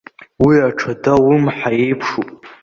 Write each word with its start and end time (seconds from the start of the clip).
Уи 0.45 0.55
аҽада 0.67 1.13
лымҳа 1.25 1.71
еиԥшуп. 1.83 2.29